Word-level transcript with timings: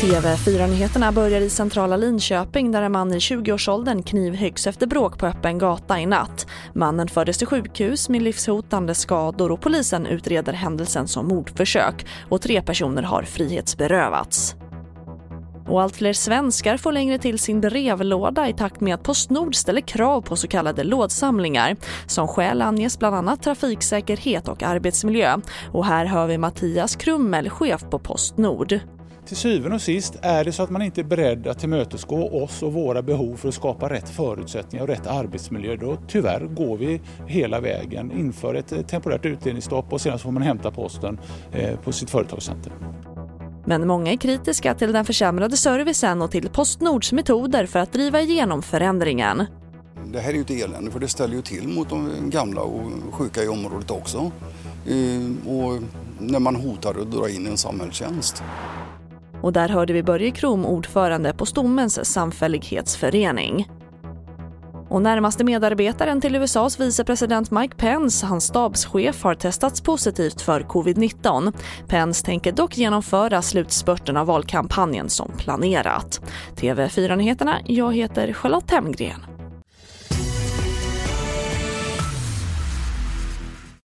TV4-nyheterna 0.00 1.12
börjar 1.12 1.40
i 1.40 1.50
centrala 1.50 1.96
Linköping 1.96 2.72
där 2.72 2.82
en 2.82 2.92
man 2.92 3.14
i 3.14 3.18
20-årsåldern 3.18 4.02
knivhöggs 4.02 4.66
efter 4.66 4.86
bråk 4.86 5.18
på 5.18 5.26
öppen 5.26 5.58
gata 5.58 6.00
i 6.00 6.06
natt. 6.06 6.46
Mannen 6.74 7.08
fördes 7.08 7.38
till 7.38 7.46
sjukhus 7.46 8.08
med 8.08 8.22
livshotande 8.22 8.94
skador 8.94 9.52
och 9.52 9.60
polisen 9.60 10.06
utreder 10.06 10.52
händelsen 10.52 11.08
som 11.08 11.28
mordförsök 11.28 12.06
och 12.28 12.42
tre 12.42 12.62
personer 12.62 13.02
har 13.02 13.22
frihetsberövats. 13.22 14.56
Och 15.68 15.82
allt 15.82 15.96
fler 15.96 16.12
svenskar 16.12 16.76
får 16.76 16.92
längre 16.92 17.18
till 17.18 17.38
sin 17.38 17.60
brevlåda 17.60 18.48
i 18.48 18.52
takt 18.52 18.80
med 18.80 18.94
att 18.94 19.02
Postnord 19.02 19.54
ställer 19.54 19.80
krav 19.80 20.20
på 20.20 20.36
så 20.36 20.48
kallade 20.48 20.84
lådsamlingar. 20.84 21.76
Som 22.06 22.28
skäl 22.28 22.62
anges 22.62 22.98
bland 22.98 23.16
annat 23.16 23.42
trafiksäkerhet 23.42 24.48
och 24.48 24.62
arbetsmiljö. 24.62 25.36
Och 25.72 25.86
här 25.86 26.04
hör 26.04 26.26
vi 26.26 26.38
Mattias 26.38 26.96
Krummel, 26.96 27.50
chef 27.50 27.84
på 27.90 27.98
Postnord. 27.98 28.80
Till 29.26 29.36
syvende 29.36 29.74
och 29.74 29.82
sist 29.82 30.18
är 30.22 30.44
det 30.44 30.52
så 30.52 30.62
att 30.62 30.70
man 30.70 30.82
inte 30.82 31.00
är 31.00 31.04
beredd 31.04 31.46
att 31.46 31.58
tillmötesgå 31.58 32.42
oss 32.42 32.62
och 32.62 32.72
våra 32.72 33.02
behov 33.02 33.36
för 33.36 33.48
att 33.48 33.54
skapa 33.54 33.90
rätt 33.90 34.08
förutsättningar 34.08 34.82
och 34.82 34.88
rätt 34.88 35.06
arbetsmiljö, 35.06 35.76
då 35.76 35.96
tyvärr 36.08 36.40
går 36.40 36.76
vi 36.76 37.00
hela 37.26 37.60
vägen, 37.60 38.12
inför 38.12 38.54
ett 38.54 38.88
temporärt 38.88 39.26
utdelningsstopp 39.26 39.92
och 39.92 40.00
sedan 40.00 40.18
får 40.18 40.30
man 40.30 40.42
hämta 40.42 40.70
posten 40.70 41.18
eh, 41.52 41.80
på 41.80 41.92
sitt 41.92 42.10
företagscenter. 42.10 42.72
Men 43.64 43.86
många 43.86 44.12
är 44.12 44.16
kritiska 44.16 44.74
till 44.74 44.92
den 44.92 45.04
försämrade 45.04 45.56
servicen 45.56 46.22
och 46.22 46.30
till 46.30 46.48
Postnords 46.48 47.12
metoder 47.12 47.66
för 47.66 47.78
att 47.78 47.92
driva 47.92 48.20
igenom 48.20 48.62
förändringen. 48.62 49.46
Det 50.12 50.20
här 50.20 50.30
är 50.30 50.34
ju 50.34 50.40
ett 50.40 50.50
elände 50.50 50.90
för 50.90 51.00
det 51.00 51.08
ställer 51.08 51.34
ju 51.34 51.42
till 51.42 51.68
mot 51.68 51.88
de 51.88 52.10
gamla 52.30 52.62
och 52.62 52.90
sjuka 53.10 53.42
i 53.42 53.48
området 53.48 53.90
också. 53.90 54.18
Eh, 54.86 55.48
och 55.50 55.82
när 56.18 56.38
man 56.38 56.56
hotar 56.56 56.90
att 57.00 57.10
dra 57.10 57.28
in 57.28 57.46
en 57.46 57.56
samhällstjänst. 57.56 58.42
Och 59.40 59.52
där 59.52 59.68
hörde 59.68 59.92
vi 59.92 60.02
Börje 60.02 60.30
Krom, 60.30 60.66
ordförande 60.66 61.32
på 61.32 61.46
Stommens 61.46 62.12
samfällighetsförening. 62.12 63.68
Och 64.94 65.02
närmaste 65.02 65.44
medarbetaren 65.44 66.20
till 66.20 66.36
USAs 66.36 66.80
vicepresident 66.80 67.50
Mike 67.50 67.74
Pence, 67.76 68.26
hans 68.26 68.44
stabschef, 68.44 69.22
har 69.22 69.34
testats 69.34 69.80
positivt 69.80 70.40
för 70.40 70.60
covid-19. 70.60 71.52
Pence 71.88 72.24
tänker 72.24 72.52
dock 72.52 72.76
genomföra 72.76 73.42
slutspurten 73.42 74.16
av 74.16 74.26
valkampanjen 74.26 75.08
som 75.08 75.32
planerat. 75.38 76.20
TV4-nyheterna, 76.56 77.58
jag 77.66 77.94
heter 77.94 78.32
Charlotte 78.32 78.70
Hemgren. 78.70 79.33